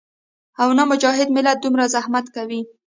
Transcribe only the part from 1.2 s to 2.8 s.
ملت دومره زحمت کوي